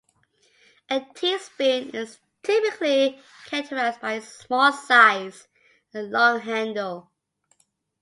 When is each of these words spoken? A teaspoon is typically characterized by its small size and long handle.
A 0.89 0.99
teaspoon 1.13 1.91
is 1.95 2.17
typically 2.41 3.21
characterized 3.45 4.01
by 4.01 4.13
its 4.13 4.29
small 4.29 4.73
size 4.73 5.47
and 5.93 6.09
long 6.09 6.39
handle. 6.39 7.11